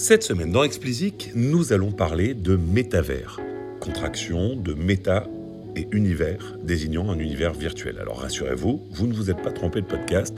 Cette 0.00 0.22
semaine 0.22 0.52
dans 0.52 0.62
Explicit, 0.62 1.32
nous 1.34 1.72
allons 1.72 1.90
parler 1.90 2.32
de 2.32 2.54
métavers, 2.54 3.40
contraction 3.80 4.54
de 4.54 4.72
méta 4.72 5.26
et 5.74 5.88
univers, 5.90 6.56
désignant 6.62 7.10
un 7.10 7.18
univers 7.18 7.52
virtuel. 7.52 7.98
Alors 8.00 8.20
rassurez-vous, 8.20 8.80
vous 8.92 9.06
ne 9.08 9.12
vous 9.12 9.28
êtes 9.28 9.42
pas 9.42 9.50
trompé 9.50 9.80
de 9.80 9.86
podcast, 9.86 10.36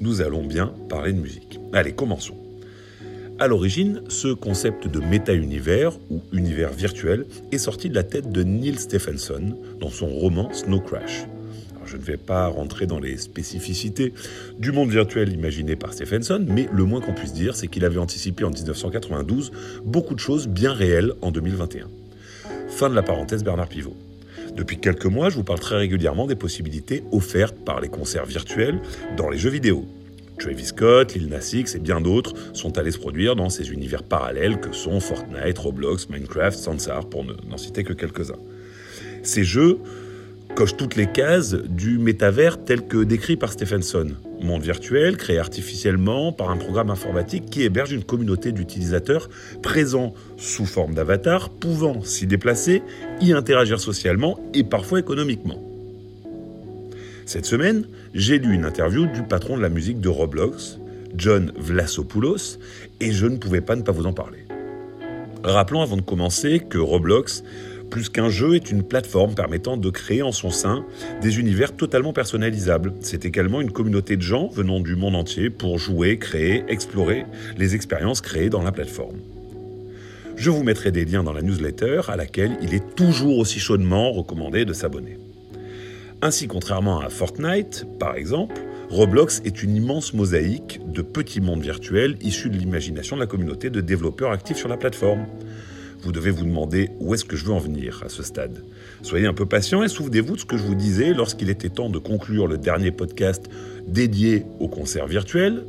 nous 0.00 0.20
allons 0.20 0.46
bien 0.46 0.72
parler 0.88 1.12
de 1.12 1.18
musique. 1.18 1.58
Allez, 1.72 1.92
commençons. 1.92 2.36
À 3.40 3.48
l'origine, 3.48 4.00
ce 4.08 4.28
concept 4.28 4.86
de 4.86 5.00
méta-univers 5.00 5.98
ou 6.08 6.22
univers 6.32 6.70
virtuel 6.70 7.26
est 7.50 7.58
sorti 7.58 7.90
de 7.90 7.96
la 7.96 8.04
tête 8.04 8.30
de 8.30 8.44
Neil 8.44 8.78
Stephenson 8.78 9.56
dans 9.80 9.90
son 9.90 10.06
roman 10.06 10.52
Snow 10.52 10.80
Crash 10.80 11.26
je 11.90 11.96
ne 11.96 12.02
vais 12.02 12.16
pas 12.16 12.46
rentrer 12.46 12.86
dans 12.86 13.00
les 13.00 13.16
spécificités 13.16 14.14
du 14.58 14.70
monde 14.70 14.90
virtuel 14.90 15.32
imaginé 15.32 15.74
par 15.74 15.92
Stephenson, 15.92 16.44
mais 16.48 16.68
le 16.72 16.84
moins 16.84 17.00
qu'on 17.00 17.14
puisse 17.14 17.32
dire, 17.32 17.56
c'est 17.56 17.66
qu'il 17.66 17.84
avait 17.84 17.98
anticipé 17.98 18.44
en 18.44 18.50
1992 18.50 19.50
beaucoup 19.84 20.14
de 20.14 20.20
choses 20.20 20.46
bien 20.46 20.72
réelles 20.72 21.14
en 21.20 21.32
2021. 21.32 21.88
Fin 22.68 22.88
de 22.88 22.94
la 22.94 23.02
parenthèse 23.02 23.42
Bernard 23.42 23.68
Pivot. 23.68 23.96
Depuis 24.54 24.78
quelques 24.78 25.06
mois, 25.06 25.30
je 25.30 25.34
vous 25.34 25.42
parle 25.42 25.58
très 25.58 25.76
régulièrement 25.76 26.28
des 26.28 26.36
possibilités 26.36 27.02
offertes 27.10 27.56
par 27.64 27.80
les 27.80 27.88
concerts 27.88 28.26
virtuels 28.26 28.80
dans 29.16 29.28
les 29.28 29.38
jeux 29.38 29.50
vidéo. 29.50 29.84
Travis 30.38 30.66
Scott, 30.66 31.14
Lil 31.14 31.28
Nas 31.28 31.50
X 31.52 31.74
et 31.74 31.80
bien 31.80 32.00
d'autres 32.00 32.34
sont 32.52 32.78
allés 32.78 32.92
se 32.92 32.98
produire 32.98 33.34
dans 33.34 33.50
ces 33.50 33.72
univers 33.72 34.04
parallèles 34.04 34.60
que 34.60 34.72
sont 34.72 35.00
Fortnite, 35.00 35.58
Roblox, 35.58 36.08
Minecraft, 36.08 36.56
Sansar, 36.56 37.06
pour 37.06 37.24
n'en 37.24 37.58
citer 37.58 37.82
que 37.82 37.92
quelques-uns. 37.92 38.38
Ces 39.22 39.44
jeux 39.44 39.78
coche 40.60 40.76
toutes 40.76 40.96
les 40.96 41.06
cases 41.06 41.54
du 41.54 41.96
métavers 41.96 42.62
tel 42.62 42.86
que 42.86 43.02
décrit 43.02 43.38
par 43.38 43.50
Stephenson. 43.50 44.08
Monde 44.42 44.60
virtuel 44.60 45.16
créé 45.16 45.38
artificiellement 45.38 46.34
par 46.34 46.50
un 46.50 46.58
programme 46.58 46.90
informatique 46.90 47.48
qui 47.48 47.62
héberge 47.62 47.92
une 47.92 48.04
communauté 48.04 48.52
d'utilisateurs 48.52 49.30
présents 49.62 50.12
sous 50.36 50.66
forme 50.66 50.92
d'avatar, 50.92 51.48
pouvant 51.48 52.02
s'y 52.02 52.26
déplacer, 52.26 52.82
y 53.22 53.32
interagir 53.32 53.80
socialement 53.80 54.38
et 54.52 54.62
parfois 54.62 55.00
économiquement. 55.00 55.64
Cette 57.24 57.46
semaine, 57.46 57.86
j'ai 58.12 58.38
lu 58.38 58.52
une 58.52 58.66
interview 58.66 59.06
du 59.06 59.22
patron 59.22 59.56
de 59.56 59.62
la 59.62 59.70
musique 59.70 60.02
de 60.02 60.10
Roblox, 60.10 60.78
John 61.16 61.52
Vlasopoulos, 61.56 62.58
et 63.00 63.12
je 63.12 63.24
ne 63.24 63.38
pouvais 63.38 63.62
pas 63.62 63.76
ne 63.76 63.82
pas 63.82 63.92
vous 63.92 64.04
en 64.04 64.12
parler. 64.12 64.44
Rappelons 65.42 65.80
avant 65.80 65.96
de 65.96 66.02
commencer 66.02 66.60
que 66.60 66.76
Roblox 66.76 67.44
plus 67.90 68.08
qu'un 68.08 68.30
jeu, 68.30 68.54
est 68.54 68.70
une 68.70 68.82
plateforme 68.82 69.34
permettant 69.34 69.76
de 69.76 69.90
créer 69.90 70.22
en 70.22 70.32
son 70.32 70.50
sein 70.50 70.86
des 71.20 71.40
univers 71.40 71.76
totalement 71.76 72.12
personnalisables. 72.12 72.94
C'est 73.00 73.24
également 73.24 73.60
une 73.60 73.72
communauté 73.72 74.16
de 74.16 74.22
gens 74.22 74.48
venant 74.48 74.80
du 74.80 74.96
monde 74.96 75.16
entier 75.16 75.50
pour 75.50 75.78
jouer, 75.78 76.18
créer, 76.18 76.64
explorer 76.68 77.26
les 77.58 77.74
expériences 77.74 78.20
créées 78.20 78.48
dans 78.48 78.62
la 78.62 78.72
plateforme. 78.72 79.16
Je 80.36 80.48
vous 80.48 80.62
mettrai 80.62 80.90
des 80.90 81.04
liens 81.04 81.22
dans 81.22 81.34
la 81.34 81.42
newsletter 81.42 82.02
à 82.08 82.16
laquelle 82.16 82.56
il 82.62 82.72
est 82.72 82.94
toujours 82.94 83.36
aussi 83.36 83.58
chaudement 83.58 84.12
recommandé 84.12 84.64
de 84.64 84.72
s'abonner. 84.72 85.18
Ainsi, 86.22 86.46
contrairement 86.46 87.00
à 87.00 87.10
Fortnite, 87.10 87.86
par 87.98 88.14
exemple, 88.14 88.54
Roblox 88.90 89.42
est 89.44 89.62
une 89.62 89.76
immense 89.76 90.14
mosaïque 90.14 90.80
de 90.86 91.02
petits 91.02 91.40
mondes 91.40 91.62
virtuels 91.62 92.16
issus 92.22 92.50
de 92.50 92.56
l'imagination 92.56 93.16
de 93.16 93.20
la 93.20 93.26
communauté 93.26 93.70
de 93.70 93.80
développeurs 93.80 94.30
actifs 94.30 94.56
sur 94.56 94.68
la 94.68 94.76
plateforme 94.76 95.26
vous 96.02 96.12
devez 96.12 96.30
vous 96.30 96.44
demander 96.44 96.90
où 97.00 97.14
est-ce 97.14 97.24
que 97.24 97.36
je 97.36 97.44
veux 97.44 97.52
en 97.52 97.58
venir 97.58 98.02
à 98.04 98.08
ce 98.08 98.22
stade. 98.22 98.64
Soyez 99.02 99.26
un 99.26 99.34
peu 99.34 99.46
patient 99.46 99.82
et 99.82 99.88
souvenez-vous 99.88 100.36
de 100.36 100.40
ce 100.40 100.44
que 100.44 100.56
je 100.56 100.62
vous 100.62 100.74
disais 100.74 101.12
lorsqu'il 101.12 101.50
était 101.50 101.68
temps 101.68 101.90
de 101.90 101.98
conclure 101.98 102.46
le 102.46 102.58
dernier 102.58 102.90
podcast 102.90 103.48
dédié 103.86 104.44
aux 104.58 104.68
concerts 104.68 105.06
virtuels. 105.06 105.64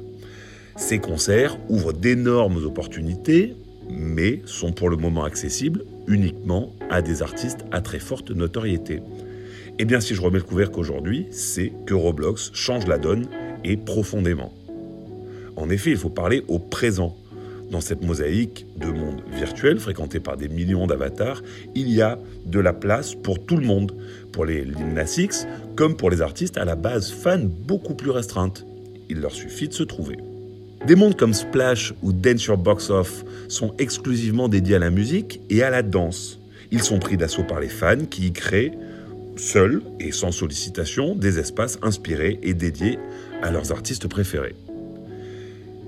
Ces 0.78 1.00
concerts 1.00 1.58
ouvrent 1.70 1.94
d'énormes 1.94 2.64
opportunités, 2.66 3.56
mais 3.90 4.42
sont 4.46 4.72
pour 4.72 4.90
le 4.90 4.98
moment 4.98 5.24
accessibles 5.24 5.84
uniquement 6.08 6.74
à 6.90 7.02
des 7.02 7.22
artistes 7.22 7.66
à 7.72 7.82
très 7.82 8.00
forte 8.00 8.32
notoriété. 8.32 9.02
Eh 9.80 9.86
bien, 9.86 10.00
si 10.00 10.16
je 10.16 10.22
remets 10.22 10.40
le 10.40 10.44
couvercle 10.44 10.80
aujourd'hui, 10.80 11.28
c'est 11.31 11.72
que 11.86 11.94
Roblox 11.94 12.52
change 12.53 12.88
la 12.88 12.97
donne 12.97 13.28
et 13.64 13.78
profondément. 13.78 14.53
En 15.56 15.70
effet, 15.70 15.91
il 15.91 15.97
faut 15.97 16.09
parler 16.09 16.44
au 16.47 16.59
présent 16.59 17.16
dans 17.72 17.82
cette 17.82 18.04
mosaïque 18.04 18.68
de 18.76 18.88
monde 18.88 19.22
virtuel 19.34 19.80
fréquenté 19.80 20.20
par 20.20 20.38
des 20.38 20.50
millions 20.50 20.86
d'avatars, 20.86 21.42
il 21.74 21.90
y 21.90 22.02
a 22.02 22.20
de 22.46 22.59
la 22.59 22.74
place 22.74 23.16
pour 23.16 23.44
tout 23.44 23.58
le 23.58 23.66
monde, 23.66 23.94
pour 24.32 24.46
les 24.46 24.64
Lil 24.66 25.30
comme 25.76 25.96
pour 25.96 26.09
les 26.09 26.22
artistes 26.22 26.58
à 26.58 26.66
la 26.66 26.76
base 26.76 27.12
fans 27.12 27.40
beaucoup 27.40 27.96
plus 27.96 28.12
restreintes. 28.12 28.66
Il 29.09 29.22
leur 29.22 29.32
suffit 29.32 29.70
de 29.70 29.74
se 29.74 29.84
trouver. 29.84 30.18
Des 30.86 30.96
mondes 30.96 31.16
comme 31.16 31.34
Splash 31.34 31.94
ou 32.02 32.12
Dance 32.12 32.46
Your 32.46 32.58
Box 32.58 32.90
Off 32.90 33.24
sont 33.48 33.74
exclusivement 33.80 34.50
dédiés 34.50 34.76
à 34.76 34.80
la 34.80 34.90
musique 34.90 35.40
et 35.50 35.64
à 35.64 35.70
la 35.70 35.82
danse. 35.82 36.40
Ils 36.72 36.84
sont 36.84 37.00
pris 37.00 37.18
d'assaut 37.18 37.44
par 37.44 37.59
les 37.59 37.70
fans 37.70 38.06
qui 38.09 38.28
y 38.28 38.32
créent, 38.34 38.72
seuls 39.38 39.82
et 40.00 40.12
sans 40.12 40.32
sollicitation, 40.32 41.16
des 41.16 41.40
espaces 41.40 41.80
inspirés 41.82 42.40
et 42.44 42.53
dédiés 42.53 43.00
à 43.42 43.52
leurs 43.52 43.72
artistes 43.72 44.08
préférés. 44.08 44.56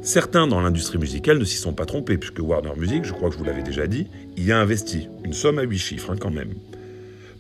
Certains 0.04 0.48
dans 0.48 0.60
l'industrie 0.60 0.98
musicale 0.98 1.38
ne 1.38 1.46
s'y 1.46 1.56
sont 1.56 1.72
pas 1.72 1.86
trompés, 1.86 2.18
puisque 2.18 2.40
Warner 2.40 2.74
Music, 2.76 3.06
je 3.06 3.14
crois 3.14 3.30
que 3.30 3.36
je 3.36 3.40
vous 3.40 3.46
l'avais 3.46 3.64
déjà 3.64 3.88
dit, 3.88 4.08
y 4.36 4.52
a 4.52 4.60
investi, 4.60 5.08
une 5.24 5.32
somme 5.32 5.60
à 5.60 5.62
8 5.62 5.78
chiffres 5.78 6.12
hein, 6.12 6.18
quand 6.20 6.30
même. 6.30 6.56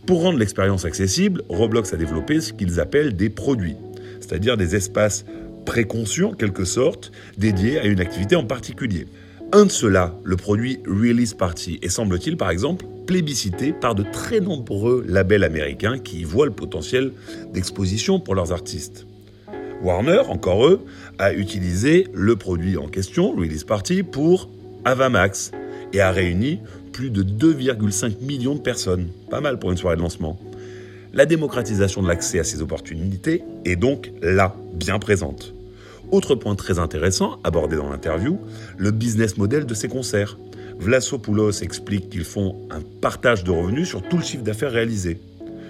Pour 0.07 0.21
rendre 0.21 0.39
l'expérience 0.39 0.85
accessible, 0.85 1.43
Roblox 1.49 1.93
a 1.93 1.97
développé 1.97 2.39
ce 2.39 2.53
qu'ils 2.53 2.79
appellent 2.79 3.17
des 3.17 3.29
produits, 3.29 3.75
c'est-à-dire 4.21 4.55
des 4.55 4.77
espaces 4.77 5.25
préconçus 5.65 6.23
en 6.23 6.31
quelque 6.31 6.63
sorte, 6.63 7.11
dédiés 7.37 7.79
à 7.79 7.85
une 7.85 7.99
activité 7.99 8.37
en 8.37 8.45
particulier. 8.45 9.07
Un 9.51 9.65
de 9.65 9.71
ceux-là, 9.71 10.15
le 10.23 10.37
produit 10.37 10.79
Release 10.87 11.33
Party, 11.33 11.79
est 11.81 11.89
semble-t-il 11.89 12.37
par 12.37 12.49
exemple 12.49 12.85
plébiscité 13.05 13.73
par 13.73 13.93
de 13.93 14.05
très 14.09 14.39
nombreux 14.39 15.03
labels 15.05 15.43
américains 15.43 15.99
qui 15.99 16.21
y 16.21 16.23
voient 16.23 16.45
le 16.45 16.53
potentiel 16.53 17.11
d'exposition 17.53 18.21
pour 18.21 18.35
leurs 18.35 18.53
artistes. 18.53 19.05
Warner, 19.83 20.21
encore 20.29 20.65
eux, 20.65 20.85
a 21.19 21.33
utilisé 21.33 22.07
le 22.13 22.37
produit 22.37 22.77
en 22.77 22.87
question, 22.87 23.35
Release 23.35 23.65
Party, 23.65 24.03
pour 24.03 24.49
Avamax 24.85 25.51
et 25.91 25.99
a 25.99 26.09
réuni 26.09 26.59
plus 26.93 27.09
de 27.09 27.21
2,5 27.21 28.21
millions 28.21 28.55
de 28.55 28.61
personnes. 28.61 29.09
Pas 29.29 29.41
mal 29.41 29.59
pour 29.59 29.71
une 29.71 29.77
soirée 29.77 29.97
de 29.97 30.01
lancement. 30.01 30.39
La 31.11 31.25
démocratisation 31.25 32.01
de 32.01 32.07
l'accès 32.07 32.39
à 32.39 32.45
ces 32.45 32.61
opportunités 32.61 33.43
est 33.65 33.75
donc 33.75 34.11
là, 34.21 34.55
bien 34.73 34.99
présente. 34.99 35.53
Autre 36.11 36.35
point 36.35 36.55
très 36.55 36.79
intéressant 36.79 37.39
abordé 37.43 37.75
dans 37.75 37.89
l'interview, 37.89 38.39
le 38.77 38.91
business 38.91 39.37
model 39.37 39.65
de 39.65 39.73
ces 39.73 39.89
concerts. 39.89 40.37
Vlasopoulos 40.79 41.61
explique 41.61 42.09
qu'ils 42.09 42.23
font 42.23 42.55
un 42.71 42.79
partage 43.01 43.43
de 43.43 43.51
revenus 43.51 43.89
sur 43.89 44.01
tout 44.01 44.17
le 44.17 44.23
chiffre 44.23 44.43
d'affaires 44.43 44.71
réalisé. 44.71 45.19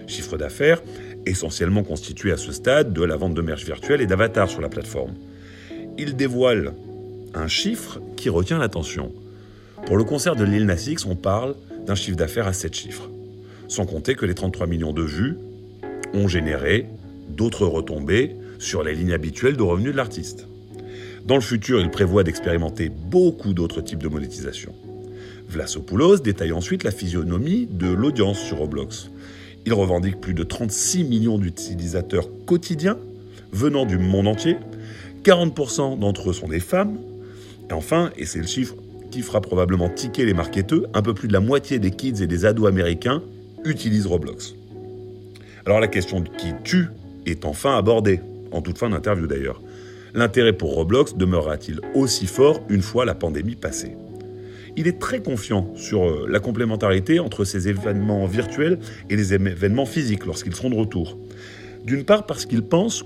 Chiffre 0.05 0.37
d'affaires 0.37 0.83
essentiellement 1.25 1.83
constitué 1.83 2.31
à 2.31 2.37
ce 2.37 2.51
stade 2.51 2.93
de 2.93 3.03
la 3.03 3.15
vente 3.15 3.33
de 3.33 3.41
merch 3.41 3.65
virtuelle 3.65 4.01
et 4.01 4.07
d'avatars 4.07 4.49
sur 4.49 4.61
la 4.61 4.69
plateforme. 4.69 5.13
Il 5.97 6.15
dévoile 6.15 6.73
un 7.33 7.47
chiffre 7.47 7.99
qui 8.15 8.29
retient 8.29 8.57
l'attention. 8.57 9.11
Pour 9.85 9.97
le 9.97 10.03
concert 10.03 10.35
de 10.35 10.43
Lil 10.43 10.65
Nas 10.65 10.89
on 11.05 11.15
parle 11.15 11.55
d'un 11.85 11.95
chiffre 11.95 12.17
d'affaires 12.17 12.47
à 12.47 12.53
7 12.53 12.73
chiffres. 12.73 13.09
Sans 13.67 13.85
compter 13.85 14.15
que 14.15 14.25
les 14.25 14.35
33 14.35 14.67
millions 14.67 14.93
de 14.93 15.03
vues 15.03 15.37
ont 16.13 16.27
généré 16.27 16.87
d'autres 17.29 17.65
retombées 17.65 18.35
sur 18.59 18.83
les 18.83 18.93
lignes 18.93 19.13
habituelles 19.13 19.57
de 19.57 19.63
revenus 19.63 19.91
de 19.91 19.97
l'artiste. 19.97 20.47
Dans 21.25 21.35
le 21.35 21.41
futur, 21.41 21.79
il 21.79 21.89
prévoit 21.89 22.23
d'expérimenter 22.23 22.89
beaucoup 22.89 23.53
d'autres 23.53 23.81
types 23.81 24.03
de 24.03 24.09
monétisation. 24.09 24.73
Vlasopoulos 25.49 26.17
détaille 26.17 26.51
ensuite 26.51 26.83
la 26.83 26.91
physionomie 26.91 27.67
de 27.69 27.87
l'audience 27.87 28.39
sur 28.39 28.57
Roblox. 28.57 29.09
Il 29.65 29.73
revendique 29.73 30.19
plus 30.19 30.33
de 30.33 30.43
36 30.43 31.05
millions 31.05 31.37
d'utilisateurs 31.37 32.27
quotidiens 32.45 32.97
venant 33.51 33.85
du 33.85 33.97
monde 33.97 34.27
entier. 34.27 34.57
40% 35.23 35.99
d'entre 35.99 36.31
eux 36.31 36.33
sont 36.33 36.47
des 36.49 36.59
femmes. 36.59 36.97
Et 37.69 37.73
enfin, 37.73 38.11
et 38.17 38.25
c'est 38.25 38.39
le 38.39 38.47
chiffre 38.47 38.75
qui 39.09 39.21
fera 39.21 39.41
probablement 39.41 39.89
tiquer 39.89 40.25
les 40.25 40.33
marketeurs, 40.33 40.81
un 40.93 41.01
peu 41.01 41.13
plus 41.13 41.27
de 41.27 41.33
la 41.33 41.39
moitié 41.39 41.79
des 41.79 41.91
kids 41.91 42.21
et 42.21 42.27
des 42.27 42.45
ados 42.45 42.67
américains 42.67 43.21
utilisent 43.63 44.07
Roblox. 44.07 44.55
Alors 45.65 45.79
la 45.79 45.87
question 45.87 46.21
qui 46.21 46.53
tue 46.63 46.87
est 47.25 47.45
enfin 47.45 47.77
abordée, 47.77 48.19
en 48.51 48.61
toute 48.61 48.77
fin 48.77 48.89
d'interview 48.89 49.27
d'ailleurs. 49.27 49.61
L'intérêt 50.13 50.53
pour 50.53 50.73
Roblox 50.75 51.15
demeurera-t-il 51.15 51.79
aussi 51.95 52.27
fort 52.27 52.61
une 52.69 52.81
fois 52.81 53.05
la 53.05 53.15
pandémie 53.15 53.55
passée? 53.55 53.95
Il 54.75 54.87
est 54.87 54.99
très 54.99 55.21
confiant 55.21 55.71
sur 55.75 56.07
euh, 56.07 56.27
la 56.29 56.39
complémentarité 56.39 57.19
entre 57.19 57.45
ces 57.45 57.67
événements 57.67 58.25
virtuels 58.25 58.79
et 59.09 59.15
les 59.15 59.33
événements 59.33 59.85
physiques 59.85 60.25
lorsqu'ils 60.25 60.55
seront 60.55 60.69
de 60.69 60.75
retour. 60.75 61.17
D'une 61.85 62.05
part 62.05 62.25
parce 62.25 62.45
qu'il 62.45 62.61
pense, 62.61 63.05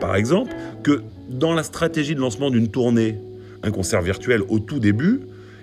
par 0.00 0.16
exemple, 0.16 0.54
que 0.82 1.02
dans 1.28 1.54
la 1.54 1.62
stratégie 1.62 2.14
de 2.14 2.20
lancement 2.20 2.50
d'une 2.50 2.68
tournée, 2.68 3.18
un 3.62 3.70
concert 3.70 4.02
virtuel 4.02 4.42
au 4.48 4.58
tout 4.58 4.78
début 4.78 5.20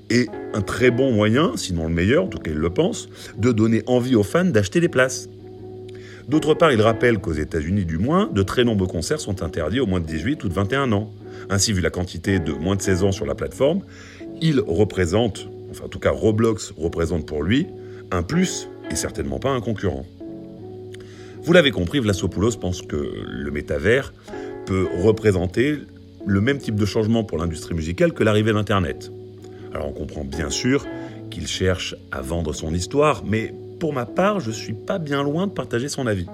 est 0.10 0.30
un 0.54 0.62
très 0.62 0.92
bon 0.92 1.12
moyen, 1.14 1.54
sinon 1.56 1.88
le 1.88 1.94
meilleur, 1.94 2.26
en 2.26 2.28
tout 2.28 2.40
cas 2.40 2.52
il 2.52 2.58
le 2.58 2.70
pense, 2.70 3.10
de 3.38 3.52
donner 3.52 3.84
envie 3.88 4.16
aux 4.16 4.24
fans 4.24 4.46
d'acheter 4.46 4.80
des 4.80 4.90
places. 4.90 5.30
D'autre 6.28 6.54
part, 6.54 6.72
il 6.72 6.82
rappelle 6.82 7.20
qu'aux 7.20 7.34
États-Unis 7.34 7.86
du 7.86 7.98
moins, 7.98 8.30
de 8.32 8.44
très 8.44 8.64
nombreux 8.64 8.88
concerts 8.88 9.20
sont 9.20 9.44
interdits 9.44 9.80
aux 9.80 9.86
moins 9.86 10.00
de 10.00 10.06
18 10.06 10.44
ou 10.44 10.50
de 10.50 10.54
21 10.54 10.92
ans. 10.94 11.12
Ainsi, 11.50 11.74
vu 11.74 11.82
la 11.82 11.90
quantité 11.90 12.40
de 12.40 12.54
moins 12.54 12.76
de 12.76 12.82
16 12.82 13.04
ans 13.04 13.12
sur 13.12 13.26
la 13.26 13.36
plateforme, 13.36 13.82
il 14.44 14.60
représente, 14.60 15.48
enfin 15.72 15.86
en 15.86 15.88
tout 15.88 16.00
cas 16.00 16.12
Roblox 16.12 16.74
représente 16.78 17.26
pour 17.26 17.44
lui, 17.44 17.66
un 18.12 18.24
plus 18.24 18.68
et 18.92 18.96
certainement 18.96 19.40
pas 19.40 19.50
un 19.50 19.62
concurrent. 19.62 20.06
Vous 21.42 21.54
l'avez 21.54 21.72
compris, 21.72 22.00
Vlasopoulos 22.00 22.58
pense 22.60 22.82
que 22.82 23.24
le 23.26 23.52
métavers 23.52 24.14
peut 24.66 24.86
représenter 25.02 25.78
le 26.26 26.42
même 26.42 26.58
type 26.58 26.76
de 26.76 26.86
changement 26.86 27.24
pour 27.24 27.38
l'industrie 27.38 27.74
musicale 27.74 28.12
que 28.12 28.24
l'arrivée 28.24 28.52
d'Internet. 28.52 29.14
Alors 29.74 29.88
on 29.88 29.94
comprend 29.94 30.26
bien 30.26 30.50
sûr 30.50 30.86
qu'il 31.32 31.48
cherche 31.48 31.96
à 32.12 32.22
vendre 32.22 32.54
son 32.54 32.74
histoire, 32.74 33.24
mais 33.26 33.54
pour 33.80 33.94
ma 33.94 34.06
part, 34.06 34.42
je 34.42 34.52
suis 34.52 34.74
pas 34.74 35.00
bien 35.00 35.24
loin 35.24 35.48
de 35.48 35.54
partager 35.54 35.88
son 35.88 36.06
avis. 36.06 36.28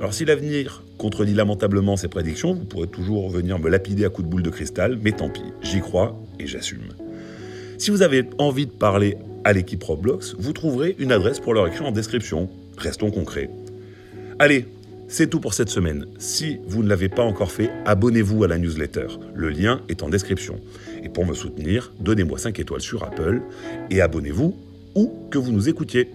Alors 0.00 0.12
si 0.12 0.24
l'avenir 0.24 0.82
contredit 0.98 1.34
lamentablement 1.34 1.96
ses 1.96 2.08
prédictions, 2.08 2.54
vous 2.54 2.64
pourrez 2.64 2.88
toujours 2.88 3.30
venir 3.30 3.60
me 3.60 3.68
lapider 3.68 4.04
à 4.04 4.08
coups 4.08 4.26
de 4.26 4.30
boule 4.30 4.42
de 4.42 4.50
cristal, 4.50 4.98
mais 5.00 5.12
tant 5.12 5.28
pis, 5.28 5.42
j'y 5.62 5.80
crois 5.80 6.20
et 6.40 6.48
j'assume. 6.48 6.88
Si 7.82 7.90
vous 7.90 8.02
avez 8.02 8.30
envie 8.38 8.66
de 8.66 8.70
parler 8.70 9.16
à 9.42 9.52
l'équipe 9.52 9.82
Roblox, 9.82 10.36
vous 10.38 10.52
trouverez 10.52 10.94
une 11.00 11.10
adresse 11.10 11.40
pour 11.40 11.52
leur 11.52 11.66
écrire 11.66 11.84
en 11.84 11.90
description. 11.90 12.48
Restons 12.78 13.10
concrets. 13.10 13.50
Allez, 14.38 14.66
c'est 15.08 15.28
tout 15.28 15.40
pour 15.40 15.52
cette 15.52 15.68
semaine. 15.68 16.06
Si 16.16 16.58
vous 16.64 16.84
ne 16.84 16.88
l'avez 16.88 17.08
pas 17.08 17.24
encore 17.24 17.50
fait, 17.50 17.70
abonnez-vous 17.84 18.44
à 18.44 18.46
la 18.46 18.58
newsletter. 18.58 19.08
Le 19.34 19.50
lien 19.50 19.80
est 19.88 20.04
en 20.04 20.10
description. 20.10 20.60
Et 21.02 21.08
pour 21.08 21.26
me 21.26 21.34
soutenir, 21.34 21.92
donnez-moi 21.98 22.38
5 22.38 22.60
étoiles 22.60 22.82
sur 22.82 23.02
Apple 23.02 23.42
et 23.90 24.00
abonnez-vous 24.00 24.56
où 24.94 25.12
que 25.32 25.38
vous 25.38 25.50
nous 25.50 25.68
écoutiez. 25.68 26.08